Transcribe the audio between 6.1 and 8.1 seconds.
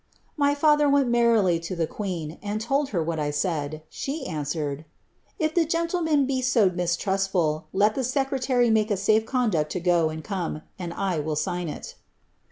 be so mistrustful, let the